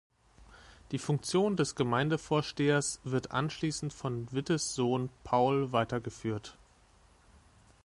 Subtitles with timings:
[0.89, 6.57] Die Funktion des Gemeindevorstehers wird anschließend von Wittes Sohn Paul weitergeführt.